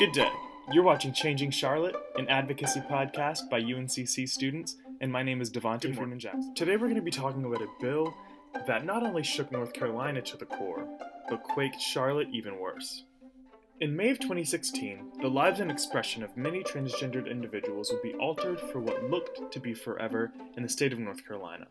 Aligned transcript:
Good 0.00 0.12
day. 0.12 0.32
You're 0.72 0.82
watching 0.82 1.12
Changing 1.12 1.50
Charlotte, 1.50 1.94
an 2.16 2.26
advocacy 2.30 2.80
podcast 2.80 3.50
by 3.50 3.60
UNCC 3.60 4.26
students, 4.26 4.76
and 5.02 5.12
my 5.12 5.22
name 5.22 5.42
is 5.42 5.50
Devontae 5.50 5.94
Freeman 5.94 6.18
Jackson. 6.18 6.54
Today 6.54 6.78
we're 6.78 6.86
going 6.86 6.94
to 6.94 7.02
be 7.02 7.10
talking 7.10 7.44
about 7.44 7.60
a 7.60 7.68
bill 7.82 8.14
that 8.66 8.86
not 8.86 9.02
only 9.02 9.22
shook 9.22 9.52
North 9.52 9.74
Carolina 9.74 10.22
to 10.22 10.38
the 10.38 10.46
core, 10.46 10.88
but 11.28 11.42
quaked 11.42 11.82
Charlotte 11.82 12.28
even 12.32 12.58
worse. 12.58 13.04
In 13.80 13.94
May 13.94 14.08
of 14.08 14.18
2016, 14.20 15.20
the 15.20 15.28
lives 15.28 15.60
and 15.60 15.70
expression 15.70 16.22
of 16.22 16.34
many 16.34 16.62
transgendered 16.62 17.30
individuals 17.30 17.92
would 17.92 18.00
be 18.00 18.14
altered 18.14 18.58
for 18.58 18.80
what 18.80 19.10
looked 19.10 19.52
to 19.52 19.60
be 19.60 19.74
forever 19.74 20.32
in 20.56 20.62
the 20.62 20.68
state 20.70 20.94
of 20.94 20.98
North 20.98 21.26
Carolina. 21.26 21.66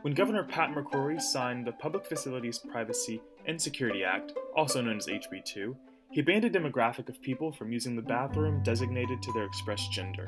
When 0.00 0.14
Governor 0.14 0.42
Pat 0.42 0.70
McCrory 0.70 1.20
signed 1.20 1.64
the 1.64 1.70
Public 1.70 2.06
Facilities 2.06 2.58
Privacy 2.58 3.22
and 3.46 3.62
Security 3.62 4.02
Act, 4.02 4.32
also 4.56 4.82
known 4.82 4.96
as 4.96 5.06
HB 5.06 5.44
2, 5.44 5.76
he 6.12 6.20
banned 6.20 6.44
a 6.44 6.50
demographic 6.50 7.08
of 7.08 7.22
people 7.22 7.50
from 7.50 7.72
using 7.72 7.96
the 7.96 8.02
bathroom 8.02 8.62
designated 8.62 9.22
to 9.22 9.32
their 9.32 9.44
expressed 9.44 9.90
gender. 9.90 10.26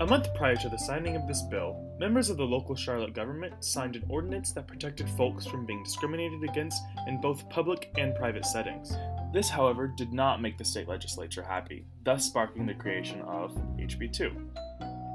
A 0.00 0.06
month 0.06 0.32
prior 0.34 0.54
to 0.56 0.68
the 0.68 0.78
signing 0.78 1.16
of 1.16 1.26
this 1.26 1.42
bill, 1.42 1.76
members 1.98 2.30
of 2.30 2.36
the 2.36 2.44
local 2.44 2.76
Charlotte 2.76 3.12
government 3.12 3.64
signed 3.64 3.96
an 3.96 4.04
ordinance 4.08 4.52
that 4.52 4.68
protected 4.68 5.08
folks 5.10 5.46
from 5.46 5.66
being 5.66 5.82
discriminated 5.82 6.44
against 6.44 6.80
in 7.08 7.20
both 7.20 7.48
public 7.48 7.92
and 7.98 8.14
private 8.14 8.44
settings. 8.44 8.96
This, 9.32 9.48
however, 9.48 9.88
did 9.88 10.12
not 10.12 10.40
make 10.40 10.58
the 10.58 10.64
state 10.64 10.88
legislature 10.88 11.42
happy, 11.42 11.86
thus 12.04 12.24
sparking 12.24 12.64
the 12.64 12.74
creation 12.74 13.20
of 13.22 13.52
HB 13.76 14.12
2. 14.12 14.30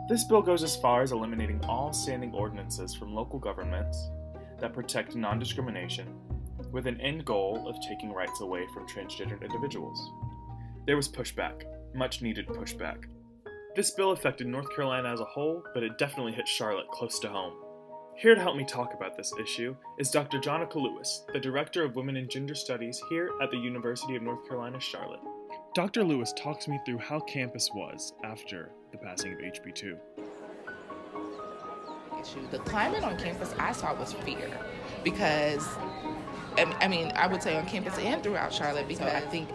This 0.10 0.26
bill 0.26 0.42
goes 0.42 0.64
as 0.64 0.76
far 0.76 1.04
as 1.04 1.14
eliminating 1.14 1.64
all 1.66 1.94
standing 1.94 2.34
ordinances 2.34 2.94
from 2.94 3.16
local 3.16 3.40
governments 3.40 4.10
that 4.60 4.74
protect 4.74 5.16
non 5.16 5.40
discrimination, 5.40 6.08
with 6.72 6.88
an 6.88 7.00
end 7.02 7.26
goal 7.26 7.68
of 7.68 7.76
taking 7.88 8.12
rights 8.12 8.42
away 8.42 8.66
from 8.74 8.88
transgendered 8.88 9.42
individuals. 9.42 10.12
There 10.86 10.96
was 10.96 11.10
pushback, 11.10 11.64
much 11.94 12.22
needed 12.22 12.48
pushback. 12.48 13.06
This 13.76 13.92
bill 13.92 14.12
affected 14.12 14.48
North 14.48 14.74
Carolina 14.76 15.12
as 15.14 15.20
a 15.20 15.26
whole, 15.26 15.64
but 15.74 15.84
it 15.84 15.98
definitely 15.98 16.32
hit 16.34 16.48
Charlotte 16.48 16.88
close 16.90 17.20
to 17.20 17.30
home. 17.30 17.54
Here 18.16 18.36
to 18.36 18.42
help 18.42 18.58
me 18.58 18.66
talk 18.66 18.94
about 18.94 19.16
this 19.16 19.34
issue 19.42 19.76
is 19.98 20.12
Dr. 20.12 20.40
Janaka 20.40 20.78
Lewis, 20.78 21.24
the 21.32 21.40
Director 21.40 21.84
of 21.86 21.96
Women 21.96 22.18
and 22.18 22.30
Gender 22.30 22.56
Studies 22.56 23.02
here 23.10 23.32
at 23.42 23.50
the 23.52 23.58
University 23.58 24.16
of 24.16 24.24
North 24.24 24.46
Carolina, 24.48 24.80
Charlotte. 24.80 25.22
Dr. 25.74 26.04
Lewis 26.04 26.34
talks 26.36 26.68
me 26.68 26.80
through 26.86 26.98
how 26.98 27.20
campus 27.22 27.70
was 27.74 28.14
after 28.24 28.72
the 28.92 28.98
passing 28.98 29.34
of 29.34 29.40
HB 29.40 29.74
2. 29.74 29.98
The 32.52 32.60
climate 32.60 33.04
on 33.04 33.18
campus 33.18 33.54
I 33.58 33.72
saw 33.72 33.98
was 33.98 34.12
fear 34.12 34.52
because, 35.04 35.66
I 36.80 36.88
mean, 36.88 37.12
I 37.16 37.28
would 37.28 37.44
say 37.44 37.58
on 37.58 37.66
campus 37.66 37.98
and 37.98 38.22
throughout 38.24 38.54
Charlotte 38.54 38.88
because 38.88 39.14
I 39.14 39.22
think 39.22 39.50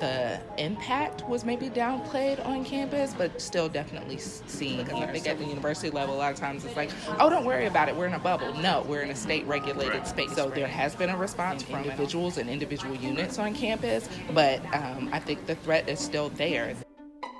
the 0.00 0.40
impact 0.56 1.28
was 1.28 1.44
maybe 1.44 1.68
downplayed 1.68 2.44
on 2.44 2.64
campus, 2.64 3.14
but 3.16 3.40
still 3.40 3.68
definitely 3.68 4.16
seen. 4.18 4.78
Because 4.78 5.00
I 5.00 5.06
think 5.12 5.28
at 5.28 5.38
the 5.38 5.44
university 5.44 5.90
level, 5.90 6.14
a 6.14 6.16
lot 6.16 6.32
of 6.32 6.38
times 6.38 6.64
it's 6.64 6.74
like, 6.74 6.90
oh, 7.18 7.28
don't 7.28 7.44
worry 7.44 7.66
about 7.66 7.88
it, 7.88 7.94
we're 7.94 8.06
in 8.06 8.14
a 8.14 8.18
bubble. 8.18 8.52
No, 8.54 8.84
we're 8.88 9.02
in 9.02 9.10
a 9.10 9.16
state 9.16 9.46
regulated 9.46 10.06
space. 10.06 10.34
So 10.34 10.48
there 10.48 10.66
has 10.66 10.96
been 10.96 11.10
a 11.10 11.16
response 11.16 11.62
from 11.62 11.84
individuals 11.84 12.38
and 12.38 12.48
individual 12.48 12.96
units 12.96 13.38
on 13.38 13.54
campus, 13.54 14.08
but 14.32 14.60
um, 14.74 15.10
I 15.12 15.20
think 15.20 15.46
the 15.46 15.54
threat 15.56 15.88
is 15.88 16.00
still 16.00 16.30
there. 16.30 16.74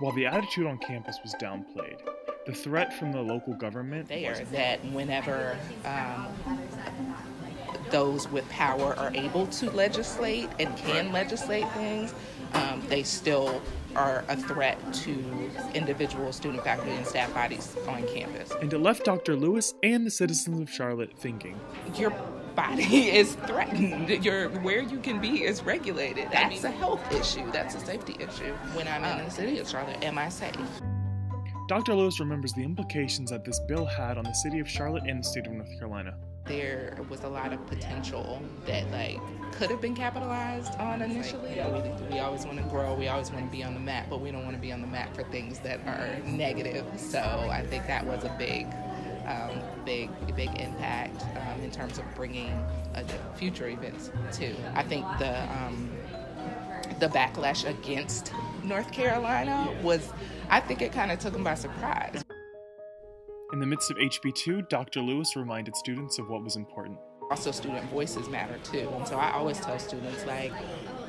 While 0.00 0.12
the 0.12 0.26
attitude 0.26 0.66
on 0.66 0.78
campus 0.78 1.18
was 1.22 1.34
downplayed, 1.34 1.98
the 2.46 2.52
threat 2.52 2.92
from 2.92 3.12
the 3.12 3.20
local 3.20 3.54
government 3.54 4.08
there 4.08 4.44
that 4.52 4.84
whenever 4.92 5.56
um, 5.84 6.26
those 7.90 8.30
with 8.30 8.48
power 8.48 8.94
are 8.98 9.10
able 9.14 9.46
to 9.46 9.70
legislate 9.70 10.48
and 10.58 10.76
can 10.76 11.12
legislate 11.12 11.70
things, 11.72 12.14
um, 12.54 12.82
they 12.88 13.02
still 13.02 13.60
are 13.96 14.24
a 14.28 14.36
threat 14.36 14.78
to 14.92 15.50
individual 15.74 16.32
student, 16.32 16.62
faculty, 16.62 16.92
and 16.92 17.06
staff 17.06 17.32
bodies 17.34 17.76
on 17.88 18.06
campus. 18.08 18.52
And 18.60 18.72
it 18.72 18.78
left 18.78 19.04
Dr. 19.04 19.36
Lewis 19.36 19.74
and 19.82 20.06
the 20.06 20.10
citizens 20.10 20.60
of 20.60 20.70
Charlotte 20.70 21.12
thinking. 21.16 21.58
Your 21.96 22.10
body 22.54 23.10
is 23.10 23.34
threatened. 23.46 24.24
Your 24.24 24.48
where 24.60 24.80
you 24.80 24.98
can 24.98 25.20
be 25.20 25.44
is 25.44 25.62
regulated. 25.62 26.28
That's 26.30 26.64
a 26.64 26.70
health 26.70 27.00
issue. 27.12 27.50
That's 27.52 27.74
a 27.74 27.80
safety 27.80 28.16
issue. 28.18 28.52
When 28.74 28.86
I'm 28.88 29.04
in 29.04 29.24
the 29.24 29.30
city 29.30 29.58
of 29.58 29.68
Charlotte, 29.68 30.02
am 30.02 30.18
I 30.18 30.28
safe? 30.28 30.56
Dr. 31.70 31.94
Lewis 31.94 32.18
remembers 32.18 32.52
the 32.52 32.64
implications 32.64 33.30
that 33.30 33.44
this 33.44 33.60
bill 33.60 33.84
had 33.84 34.18
on 34.18 34.24
the 34.24 34.32
city 34.32 34.58
of 34.58 34.68
Charlotte 34.68 35.04
and 35.06 35.20
the 35.20 35.24
state 35.24 35.46
of 35.46 35.52
North 35.52 35.70
Carolina 35.78 36.16
there 36.46 36.98
was 37.08 37.22
a 37.22 37.28
lot 37.28 37.52
of 37.52 37.64
potential 37.68 38.42
that 38.66 38.90
like 38.90 39.20
could 39.52 39.70
have 39.70 39.80
been 39.80 39.94
capitalized 39.94 40.74
on 40.80 41.00
initially. 41.00 41.50
We, 41.50 42.14
we 42.14 42.18
always 42.18 42.44
want 42.44 42.58
to 42.58 42.64
grow, 42.64 42.94
we 42.94 43.06
always 43.06 43.30
want 43.30 43.44
to 43.44 43.50
be 43.56 43.62
on 43.62 43.74
the 43.74 43.78
map, 43.78 44.06
but 44.10 44.20
we 44.20 44.32
don't 44.32 44.42
want 44.42 44.56
to 44.56 44.60
be 44.60 44.72
on 44.72 44.80
the 44.80 44.86
map 44.88 45.14
for 45.14 45.22
things 45.24 45.60
that 45.60 45.78
are 45.86 46.18
negative. 46.24 46.84
So 46.96 47.20
I 47.20 47.64
think 47.64 47.86
that 47.86 48.04
was 48.04 48.24
a 48.24 48.34
big, 48.36 48.66
um, 49.26 49.60
big, 49.84 50.10
big 50.34 50.48
impact 50.58 51.22
um, 51.36 51.60
in 51.62 51.70
terms 51.70 51.98
of 51.98 52.04
bringing 52.16 52.50
uh, 52.96 53.04
future 53.36 53.68
events 53.68 54.10
too. 54.32 54.56
I 54.74 54.82
think 54.82 55.04
the 55.20 55.42
um, 55.52 55.88
the 56.98 57.08
backlash 57.08 57.68
against 57.68 58.32
North 58.64 58.92
Carolina 58.92 59.72
was, 59.82 60.12
I 60.50 60.58
think 60.60 60.82
it 60.82 60.92
kind 60.92 61.12
of 61.12 61.20
took 61.20 61.32
them 61.32 61.44
by 61.44 61.54
surprise. 61.54 62.24
In 63.52 63.60
the 63.60 63.66
midst 63.66 63.90
of 63.90 63.96
HB2, 63.96 64.68
Dr. 64.68 65.00
Lewis 65.00 65.36
reminded 65.36 65.76
students 65.76 66.18
of 66.18 66.28
what 66.28 66.42
was 66.42 66.56
important. 66.56 66.98
Also, 67.30 67.52
student 67.52 67.88
voices 67.90 68.28
matter 68.28 68.58
too. 68.64 68.90
And 68.96 69.06
so 69.06 69.16
I 69.16 69.30
always 69.32 69.60
tell 69.60 69.78
students, 69.78 70.26
like, 70.26 70.52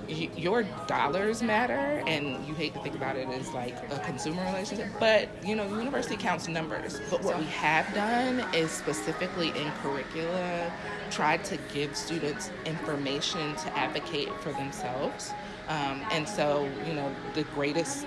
your 0.08 0.64
dollars 0.88 1.42
matter, 1.42 2.04
and 2.06 2.46
you 2.46 2.54
hate 2.54 2.74
to 2.76 2.80
think 2.82 2.96
about 2.96 3.16
it 3.16 3.28
as 3.30 3.52
like 3.54 3.76
a 3.92 4.00
consumer 4.00 4.44
relationship, 4.44 4.88
but 5.00 5.30
you 5.44 5.56
know, 5.56 5.68
university 5.68 6.18
counts 6.18 6.48
numbers. 6.48 7.00
But 7.10 7.24
what 7.24 7.40
we 7.40 7.46
have 7.46 7.92
done 7.94 8.44
is 8.54 8.72
specifically 8.72 9.50
in 9.50 9.72
curricula 9.82 10.72
tried 11.10 11.44
to 11.46 11.58
give 11.74 11.96
students 11.96 12.52
information 12.66 13.56
to 13.56 13.78
advocate 13.78 14.30
for 14.42 14.52
themselves. 14.54 15.32
Um, 15.68 16.02
and 16.12 16.28
so, 16.28 16.68
you 16.86 16.94
know, 16.94 17.10
the 17.34 17.44
greatest 17.56 18.06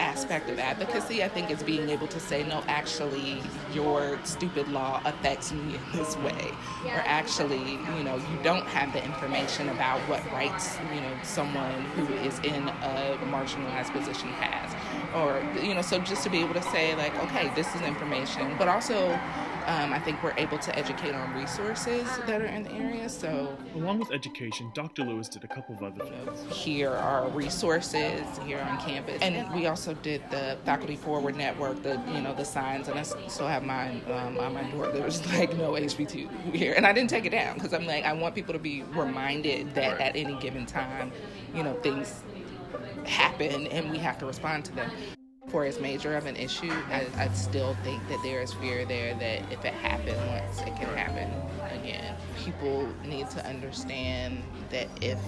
aspect 0.00 0.48
of 0.50 0.58
advocacy, 0.58 1.22
I 1.22 1.28
think, 1.28 1.50
is 1.50 1.62
being 1.62 1.90
able 1.90 2.08
to 2.08 2.18
say, 2.18 2.42
no, 2.42 2.64
actually, 2.66 3.42
your 3.72 4.18
stupid 4.24 4.68
law 4.68 5.00
affects 5.04 5.52
me 5.52 5.76
in 5.76 5.80
this 5.92 6.16
way. 6.18 6.52
Or 6.84 7.02
actually, 7.04 7.72
you 7.96 8.04
know, 8.04 8.16
you 8.16 8.38
don't 8.42 8.66
have 8.66 8.92
the 8.92 9.04
information 9.04 9.68
about 9.68 10.00
what 10.08 10.24
rights, 10.32 10.78
you 10.94 11.00
know, 11.00 11.12
someone 11.22 11.84
who 11.96 12.06
is 12.14 12.38
in 12.40 12.68
a 12.68 13.18
marginalized 13.26 13.92
position 13.92 14.28
has. 14.30 14.74
Or, 15.14 15.42
you 15.62 15.74
know, 15.74 15.82
so 15.82 15.98
just 15.98 16.22
to 16.24 16.30
be 16.30 16.38
able 16.38 16.54
to 16.54 16.62
say, 16.62 16.94
like, 16.96 17.14
okay, 17.24 17.52
this 17.54 17.72
is 17.74 17.82
information, 17.82 18.54
but 18.58 18.68
also, 18.68 19.18
um, 19.66 19.92
I 19.92 19.98
think 19.98 20.22
we're 20.22 20.34
able 20.36 20.58
to 20.58 20.78
educate 20.78 21.14
on 21.14 21.34
resources 21.34 22.06
that 22.26 22.40
are 22.40 22.46
in 22.46 22.62
the 22.62 22.72
area. 22.72 23.08
So, 23.08 23.56
along 23.74 23.98
with 23.98 24.12
education, 24.12 24.70
Dr. 24.74 25.04
Lewis 25.04 25.28
did 25.28 25.44
a 25.44 25.48
couple 25.48 25.74
of 25.74 25.82
other 25.82 26.04
things. 26.04 26.44
Here 26.50 26.90
are 26.90 27.28
resources 27.28 28.22
here 28.44 28.60
on 28.60 28.78
campus, 28.78 29.20
and 29.22 29.52
we 29.54 29.66
also 29.66 29.94
did 29.94 30.22
the 30.30 30.56
faculty 30.64 30.96
forward 30.96 31.36
network, 31.36 31.82
the 31.82 32.00
you 32.12 32.20
know 32.20 32.34
the 32.34 32.44
signs, 32.44 32.88
and 32.88 32.98
I 32.98 33.02
still 33.02 33.48
have 33.48 33.62
mine 33.62 34.02
um, 34.08 34.38
on 34.38 34.54
my 34.54 34.62
door. 34.70 34.88
There 34.88 35.04
was 35.04 35.24
like 35.32 35.56
no 35.56 35.72
HB2 35.72 36.54
here, 36.54 36.74
and 36.76 36.86
I 36.86 36.92
didn't 36.92 37.10
take 37.10 37.24
it 37.24 37.30
down 37.30 37.54
because 37.54 37.72
I'm 37.72 37.86
like 37.86 38.04
I 38.04 38.12
want 38.12 38.34
people 38.34 38.52
to 38.54 38.60
be 38.60 38.82
reminded 38.94 39.74
that 39.74 39.92
right. 39.92 40.00
at 40.00 40.16
any 40.16 40.34
given 40.40 40.66
time, 40.66 41.12
you 41.54 41.62
know 41.62 41.74
things 41.80 42.22
happen 43.06 43.66
and 43.68 43.90
we 43.90 43.98
have 43.98 44.18
to 44.18 44.26
respond 44.26 44.64
to 44.64 44.72
them 44.72 44.90
for 45.50 45.64
as 45.64 45.80
major 45.80 46.16
of 46.16 46.26
an 46.26 46.36
issue, 46.36 46.72
I, 46.90 47.06
I 47.16 47.28
still 47.28 47.76
think 47.82 48.06
that 48.08 48.20
there 48.22 48.40
is 48.40 48.52
fear 48.54 48.84
there 48.84 49.14
that 49.14 49.52
if 49.52 49.64
it 49.64 49.74
happened 49.74 50.16
once, 50.28 50.60
it 50.60 50.76
can 50.76 50.94
happen 50.96 51.30
again. 51.80 52.14
People 52.38 52.88
need 53.04 53.28
to 53.30 53.46
understand 53.46 54.42
that 54.70 54.88
if 55.00 55.18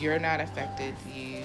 you're 0.00 0.18
not 0.18 0.40
affected, 0.40 0.94
you 1.14 1.42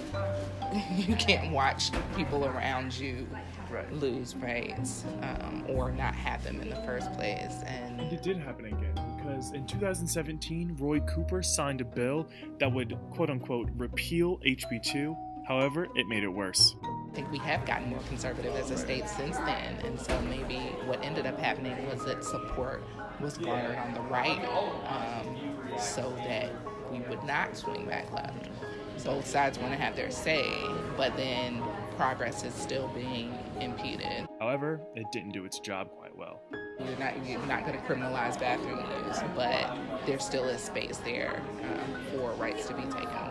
you 0.95 1.15
can't 1.15 1.51
watch 1.51 1.91
people 2.15 2.45
around 2.45 2.97
you 2.97 3.27
right. 3.71 3.91
lose 3.93 4.35
rights 4.35 5.05
um, 5.21 5.63
or 5.67 5.91
not 5.91 6.13
have 6.13 6.43
them 6.43 6.61
in 6.61 6.69
the 6.69 6.75
first 6.77 7.11
place. 7.13 7.63
And, 7.65 7.99
and 7.99 8.13
it 8.13 8.21
did 8.21 8.37
happen 8.37 8.65
again 8.65 8.93
because 9.17 9.51
in 9.51 9.65
2017, 9.65 10.75
Roy 10.79 10.99
Cooper 11.01 11.41
signed 11.41 11.81
a 11.81 11.85
bill 11.85 12.27
that 12.59 12.71
would 12.71 12.97
quote 13.11 13.29
unquote 13.29 13.69
repeal 13.75 14.39
HB2. 14.39 15.15
However, 15.47 15.87
it 15.95 16.07
made 16.07 16.23
it 16.23 16.29
worse 16.29 16.75
think 17.13 17.31
we 17.31 17.37
have 17.39 17.65
gotten 17.65 17.89
more 17.89 17.99
conservative 18.07 18.55
as 18.55 18.71
a 18.71 18.77
state 18.77 19.07
since 19.07 19.37
then. 19.37 19.77
And 19.85 19.99
so 19.99 20.19
maybe 20.21 20.57
what 20.85 21.03
ended 21.03 21.25
up 21.25 21.39
happening 21.39 21.75
was 21.89 22.03
that 22.05 22.23
support 22.23 22.83
was 23.19 23.37
garnered 23.37 23.77
on 23.77 23.93
the 23.93 24.01
right 24.01 24.43
um, 24.87 25.57
so 25.79 26.13
that 26.25 26.51
we 26.91 26.99
would 27.09 27.23
not 27.23 27.55
swing 27.57 27.85
back 27.85 28.11
left. 28.13 28.49
Both 29.03 29.27
sides 29.27 29.59
want 29.59 29.73
to 29.73 29.79
have 29.79 29.95
their 29.95 30.11
say, 30.11 30.49
but 30.95 31.15
then 31.15 31.63
progress 31.97 32.43
is 32.43 32.53
still 32.53 32.87
being 32.89 33.37
impeded. 33.59 34.27
However, 34.39 34.81
it 34.95 35.05
didn't 35.11 35.31
do 35.31 35.45
its 35.45 35.59
job 35.59 35.89
quite 35.97 36.15
well. 36.15 36.41
You're 36.79 36.97
not, 36.99 37.25
you're 37.25 37.45
not 37.45 37.65
going 37.65 37.79
to 37.79 37.85
criminalize 37.85 38.39
bathroom 38.39 38.79
use, 39.07 39.19
but 39.35 39.75
there 40.05 40.19
still 40.19 40.45
is 40.45 40.61
space 40.61 40.97
there 40.97 41.41
um, 41.63 42.05
for 42.11 42.31
rights 42.33 42.67
to 42.67 42.73
be 42.75 42.83
taken. 42.83 43.26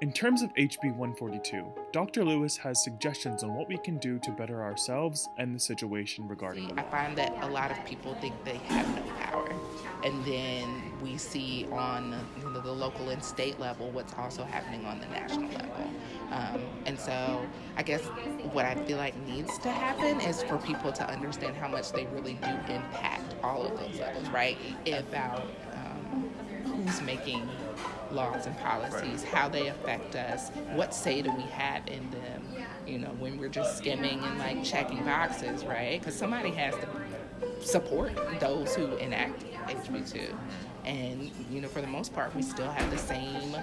In 0.00 0.12
terms 0.12 0.40
of 0.40 0.54
HB 0.54 0.96
142, 0.96 1.62
Dr. 1.92 2.24
Lewis 2.24 2.56
has 2.56 2.82
suggestions 2.82 3.42
on 3.42 3.54
what 3.54 3.68
we 3.68 3.76
can 3.76 3.98
do 3.98 4.18
to 4.20 4.30
better 4.30 4.62
ourselves 4.62 5.28
and 5.36 5.54
the 5.54 5.58
situation 5.60 6.26
regarding 6.26 6.70
See, 6.70 6.74
I 6.78 6.84
find 6.84 7.18
that 7.18 7.36
a 7.42 7.46
lot 7.46 7.70
of 7.70 7.84
people 7.84 8.14
think 8.14 8.34
they 8.42 8.56
have 8.68 8.88
no 8.96 9.02
power. 9.20 9.52
And 10.02 10.24
then 10.24 10.82
we 11.02 11.18
see 11.18 11.66
on 11.70 12.18
you 12.38 12.48
know, 12.48 12.62
the 12.62 12.72
local 12.72 13.10
and 13.10 13.22
state 13.22 13.60
level 13.60 13.90
what's 13.90 14.14
also 14.14 14.42
happening 14.42 14.86
on 14.86 15.00
the 15.00 15.06
national 15.08 15.50
level. 15.50 15.90
Um, 16.30 16.62
and 16.86 16.98
so 16.98 17.44
I 17.76 17.82
guess 17.82 18.00
what 18.54 18.64
I 18.64 18.76
feel 18.86 18.96
like 18.96 19.14
needs 19.26 19.58
to 19.58 19.70
happen 19.70 20.18
is 20.22 20.42
for 20.44 20.56
people 20.56 20.92
to 20.92 21.10
understand 21.10 21.56
how 21.56 21.68
much 21.68 21.92
they 21.92 22.06
really 22.06 22.38
do 22.42 22.72
impact 22.72 23.34
all 23.42 23.66
of 23.66 23.78
those 23.78 24.00
levels, 24.00 24.30
right? 24.30 24.56
About 24.86 25.46
um, 25.74 26.30
who's 26.64 27.02
making 27.02 27.46
laws 28.12 28.46
and 28.46 28.56
policies, 28.58 29.22
how 29.22 29.48
they 29.48 29.68
affect 29.68 30.14
us, 30.16 30.50
what 30.74 30.94
say 30.94 31.22
do 31.22 31.32
we 31.32 31.42
have 31.42 31.86
in 31.86 32.10
them, 32.10 32.44
you 32.86 32.98
know, 32.98 33.10
when 33.18 33.38
we're 33.38 33.48
just 33.48 33.78
skimming 33.78 34.20
and 34.20 34.38
like 34.38 34.64
checking 34.64 35.04
boxes, 35.04 35.64
right? 35.64 36.00
Because 36.00 36.14
somebody 36.14 36.50
has 36.50 36.74
to 36.74 37.66
support 37.66 38.12
those 38.40 38.74
who 38.74 38.96
enact 38.96 39.44
HB2. 39.66 40.34
And, 40.84 41.30
you 41.50 41.60
know, 41.60 41.68
for 41.68 41.80
the 41.80 41.86
most 41.86 42.14
part, 42.14 42.34
we 42.34 42.42
still 42.42 42.70
have 42.70 42.90
the 42.90 42.98
same 42.98 43.54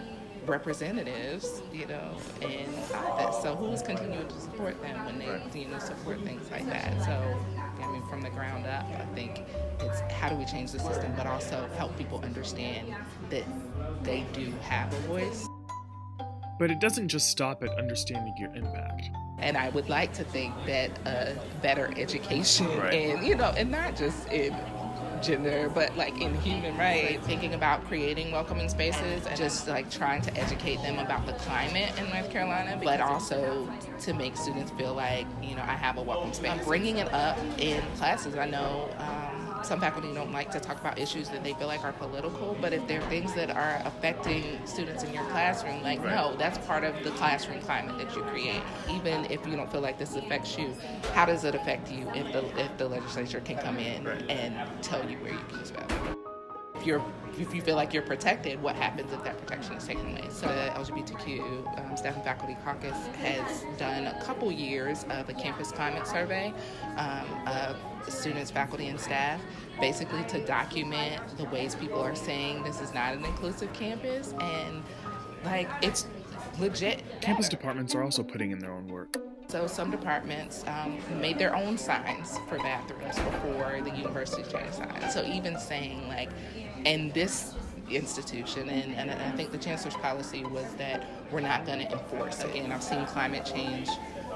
representatives, 0.46 1.62
you 1.74 1.86
know, 1.88 2.18
in 2.42 2.70
office. 2.94 3.42
So 3.42 3.56
who's 3.56 3.82
continuing 3.82 4.28
to 4.28 4.40
support 4.40 4.82
them 4.82 5.06
when 5.06 5.20
they, 5.20 5.60
you 5.60 5.68
know, 5.68 5.80
support 5.80 6.22
things 6.22 6.50
like 6.52 6.66
that? 6.68 7.04
So, 7.04 7.40
I 7.82 7.92
mean, 7.92 8.06
from 8.08 8.22
the 8.22 8.30
ground 8.30 8.66
up, 8.66 8.86
I 8.86 9.06
think 9.14 9.44
it's 9.80 10.00
how 10.14 10.30
do 10.30 10.36
we 10.36 10.46
change 10.46 10.72
the 10.72 10.80
system, 10.80 11.14
but 11.18 11.28
also 11.28 11.68
help 11.76 11.98
people 11.98 12.22
understand 12.24 12.96
that 13.30 13.44
they 14.04 14.26
do 14.34 14.52
have 14.62 14.94
a 14.94 15.00
voice. 15.02 15.46
But 16.60 16.72
it 16.72 16.80
doesn't 16.80 17.08
just 17.10 17.30
stop 17.30 17.64
at 17.64 17.70
understanding 17.78 18.34
your 18.38 18.54
impact. 18.56 19.10
And 19.40 19.56
I 19.56 19.70
would 19.70 19.90
like 19.90 20.14
to 20.14 20.24
think 20.24 20.54
that 20.66 20.90
a 21.06 21.36
better 21.62 21.94
education 21.96 22.66
Right. 22.80 22.94
and, 22.94 23.28
you 23.28 23.36
know, 23.36 23.54
and 23.56 23.70
not 23.70 23.96
just 23.96 24.28
in 24.32 24.56
gender, 25.22 25.70
but 25.74 25.96
like 25.98 26.20
in 26.20 26.34
human 26.42 26.76
rights, 26.78 27.26
thinking 27.26 27.54
about 27.54 27.84
creating 27.86 28.32
welcoming 28.32 28.70
spaces 28.70 29.26
and 29.26 29.38
just 29.38 29.68
like 29.68 29.90
trying 29.92 30.22
to 30.22 30.36
educate 30.38 30.78
them 30.78 31.00
about 31.00 31.26
the 31.26 31.34
climate 31.34 31.92
in 32.00 32.10
North 32.10 32.30
Carolina, 32.32 32.80
but 32.84 33.00
also 33.02 33.70
to 34.02 34.14
make 34.14 34.36
students 34.36 34.72
feel 34.72 34.94
like, 34.94 35.28
you 35.42 35.56
know, 35.56 35.62
I 35.64 35.76
have 35.76 35.98
a 35.98 36.02
welcome 36.02 36.34
space. 36.34 36.52
I'm 36.52 36.64
bringing 36.64 36.98
it 36.98 37.12
up 37.14 37.38
in 37.60 37.82
classes. 37.98 38.36
I 38.36 38.46
know 38.48 38.90
um, 39.00 39.37
some 39.64 39.80
faculty 39.80 40.14
don't 40.14 40.32
like 40.32 40.52
to 40.52 40.60
talk 40.60 40.80
about 40.80 40.98
issues 40.98 41.30
that 41.30 41.44
they 41.44 41.54
feel 41.54 41.68
like 41.68 41.84
are 41.84 41.94
political, 41.94 42.58
but 42.62 42.74
if 42.74 42.88
there 42.88 43.02
are 43.02 43.10
things 43.10 43.34
that 43.36 43.50
are 43.50 43.82
affecting 43.86 44.44
students 44.66 45.04
in 45.04 45.14
your 45.14 45.24
classroom, 45.26 45.82
like, 45.84 46.04
no, 46.04 46.36
that's 46.38 46.58
part 46.66 46.84
of 46.84 47.04
the 47.04 47.12
classroom 47.12 47.62
climate 47.62 47.98
that 47.98 48.16
you 48.16 48.22
create. 48.24 48.62
Even 48.90 49.26
if 49.26 49.46
you 49.46 49.56
don't 49.56 49.72
feel 49.72 49.82
like 49.82 49.98
this 49.98 50.16
affects 50.16 50.58
you, 50.58 50.74
how 51.14 51.26
does 51.26 51.44
it 51.44 51.56
affect 51.56 51.92
you 51.92 52.10
if 52.14 52.32
the, 52.34 52.64
if 52.64 52.78
the 52.78 52.88
legislature 52.88 53.42
can 53.42 53.58
come 53.58 53.78
in 53.78 54.08
and 54.30 54.84
tell 54.84 55.08
you 55.10 55.18
where 55.18 55.34
you 55.34 55.40
can 55.50 55.60
use 55.60 55.72
bathroom? 55.72 56.18
If 56.76 56.86
you're 56.86 57.04
if 57.40 57.54
you 57.54 57.62
feel 57.62 57.76
like 57.76 57.94
you're 57.94 58.04
protected, 58.04 58.62
what 58.62 58.76
happens 58.76 59.12
if 59.14 59.24
that 59.24 59.40
protection 59.40 59.76
is 59.76 59.86
taken 59.86 60.12
away? 60.12 60.28
So 60.30 60.48
the 60.48 60.72
LGBTQ 60.76 61.80
um, 61.80 61.98
Staff 61.98 62.16
and 62.16 62.24
Faculty 62.24 62.58
Caucus 62.64 62.98
has 63.18 63.64
done 63.78 64.08
a 64.08 64.24
couple 64.24 64.52
years 64.52 65.06
of 65.10 65.30
a 65.30 65.34
campus 65.34 65.72
climate 65.72 66.08
survey 66.08 66.54
um, 66.98 67.28
of 67.48 67.77
students, 68.18 68.52
faculty, 68.52 68.88
and 68.88 69.00
staff, 69.00 69.42
basically 69.80 70.24
to 70.26 70.44
document 70.46 71.22
the 71.38 71.46
ways 71.46 71.76
people 71.76 72.02
are 72.02 72.16
saying 72.16 72.64
this 72.64 72.82
is 72.82 72.94
not 72.94 73.14
an 73.14 73.24
inclusive 73.26 73.72
campus, 73.74 74.34
and 74.40 74.84
like 75.46 75.70
it's 75.82 76.08
legit. 76.60 77.04
Campus 77.22 77.48
departments 77.50 77.96
are 77.96 78.04
also 78.04 78.24
putting 78.24 78.52
in 78.52 78.60
their 78.60 78.74
own 78.74 78.88
work. 78.88 79.18
So 79.50 79.66
some 79.66 79.92
departments 79.92 80.66
um, 80.68 81.00
made 81.22 81.40
their 81.40 81.56
own 81.56 81.78
signs 81.78 82.38
for 82.50 82.58
bathrooms 82.58 83.16
before 83.16 83.80
the 83.82 83.92
university 83.96 84.44
changed 84.44 84.74
signs. 84.74 85.14
So 85.14 85.24
even 85.24 85.58
saying 85.58 86.10
like, 86.10 86.30
in 86.84 87.12
this 87.12 87.54
institution, 87.90 88.68
and, 88.68 88.94
and 88.96 89.10
I 89.10 89.32
think 89.38 89.52
the 89.52 89.58
chancellor's 89.58 89.96
policy 89.96 90.44
was 90.44 90.74
that 90.76 91.06
we're 91.32 91.40
not 91.40 91.66
going 91.66 91.80
to 91.80 91.92
enforce. 91.92 92.44
Again, 92.44 92.74
I've 92.74 92.84
seen 92.84 93.06
climate 93.06 93.46
change 93.46 93.88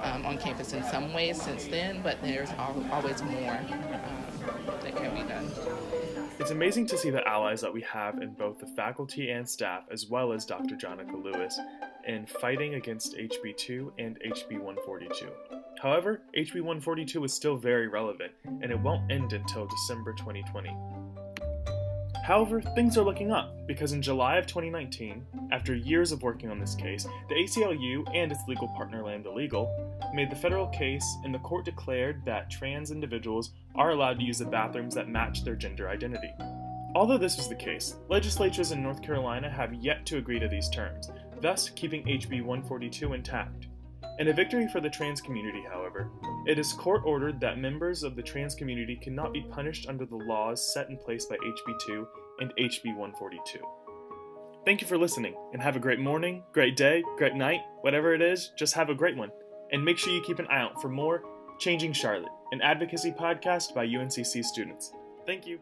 um, 0.02 0.26
on 0.26 0.38
campus 0.38 0.74
in 0.74 0.84
some 0.84 1.14
ways 1.14 1.42
since 1.42 1.66
then, 1.68 2.02
but 2.02 2.22
there's 2.22 2.50
al- 2.52 2.86
always 2.92 3.22
more 3.24 3.52
um, 3.52 4.26
that 4.82 4.96
can 4.96 5.16
be 5.16 5.24
done. 5.24 5.52
It's 6.40 6.52
amazing 6.52 6.88
to 6.88 6.98
see 6.98 7.12
the 7.12 7.28
allies 7.28 7.62
that 7.62 7.72
we 7.72 7.82
have 7.82 8.22
in 8.22 8.34
both 8.34 8.60
the 8.60 8.66
faculty 8.66 9.30
and 9.30 9.48
staff, 9.48 9.84
as 9.92 10.08
well 10.08 10.34
as 10.34 10.46
Dr. 10.46 10.76
Janaka 10.76 11.16
Lewis, 11.16 11.60
in 12.08 12.26
fighting 12.26 12.76
against 12.76 13.16
HB2 13.16 13.92
and 14.00 14.20
HB 14.22 14.54
142. 14.60 15.30
However, 15.82 16.22
HB 16.36 16.56
142 16.56 17.24
is 17.24 17.34
still 17.34 17.58
very 17.58 17.88
relevant, 17.88 18.32
and 18.46 18.72
it 18.72 18.80
won't 18.80 19.12
end 19.12 19.34
until 19.34 19.68
December 19.68 20.14
2020. 20.14 20.76
However, 22.24 22.62
things 22.62 22.98
are 22.98 23.04
looking 23.04 23.32
up 23.32 23.66
because 23.68 23.94
in 23.94 24.02
July 24.02 24.38
of 24.38 24.46
2019, 24.46 25.26
after 25.52 25.76
years 25.76 26.12
of 26.12 26.22
working 26.22 26.52
on 26.52 26.60
this 26.60 26.76
case, 26.76 27.08
the 27.30 27.36
ACLU 27.36 28.08
and 28.14 28.32
its 28.32 28.48
legal 28.48 28.68
partner 28.70 29.04
Lambda 29.04 29.32
Legal 29.32 29.70
made 30.14 30.30
the 30.30 30.36
federal 30.36 30.68
case, 30.68 31.06
and 31.24 31.34
the 31.34 31.40
court 31.40 31.66
declared 31.66 32.24
that 32.26 32.50
trans 32.50 32.92
individuals 32.92 33.52
are 33.76 33.92
allowed 33.92 34.20
to 34.20 34.26
use 34.26 34.38
the 34.38 34.46
bathrooms 34.46 34.94
that 34.94 35.10
match 35.10 35.44
their 35.44 35.56
gender 35.56 35.90
identity. 35.90 36.32
Although 36.94 37.18
this 37.18 37.38
was 37.38 37.50
the 37.50 37.56
case, 37.56 37.96
legislatures 38.08 38.72
in 38.72 38.84
North 38.84 39.02
Carolina 39.02 39.50
have 39.50 39.74
yet 39.74 40.06
to 40.08 40.18
agree 40.18 40.40
to 40.40 40.48
these 40.48 40.70
terms, 40.70 41.10
thus 41.40 41.70
keeping 41.70 42.04
HB 42.04 42.44
142 42.44 43.14
intact. 43.14 43.68
In 44.22 44.28
a 44.28 44.34
victory 44.34 44.68
for 44.68 44.80
the 44.80 44.88
trans 44.88 45.20
community, 45.20 45.64
however, 45.68 46.12
it 46.46 46.60
is 46.60 46.74
court 46.74 47.02
ordered 47.06 47.40
that 47.40 47.58
members 47.58 48.04
of 48.04 48.16
the 48.16 48.22
trans 48.22 48.54
community 48.54 48.96
cannot 48.96 49.34
be 49.34 49.42
punished 49.42 49.90
under 49.90 50.06
the 50.06 50.16
laws 50.16 50.72
set 50.76 50.90
in 50.90 50.98
place 50.98 51.26
by 51.26 51.38
HB2 51.38 52.06
and 52.40 52.54
HB 52.56 52.96
142. 52.98 53.60
Thank 54.64 54.80
you 54.80 54.86
for 54.86 54.96
listening, 54.96 55.34
and 55.54 55.62
have 55.64 55.76
a 55.76 55.80
great 55.80 56.00
morning, 56.00 56.44
great 56.54 56.78
day, 56.78 57.04
great 57.18 57.34
night, 57.34 57.62
whatever 57.82 58.14
it 58.14 58.22
is, 58.22 58.52
just 58.56 58.76
have 58.76 58.90
a 58.90 58.96
great 58.96 59.18
one. 59.18 59.32
And 59.72 59.84
make 59.84 59.98
sure 59.98 60.14
you 60.14 60.22
keep 60.22 60.38
an 60.38 60.46
eye 60.52 60.62
out 60.62 60.80
for 60.80 60.90
more 60.90 61.24
Changing 61.58 61.92
Charlotte, 61.92 62.32
an 62.52 62.62
advocacy 62.62 63.14
podcast 63.14 63.74
by 63.74 63.88
UNCC 63.88 64.46
students. 64.46 64.94
Thank 65.26 65.48
you. 65.48 65.60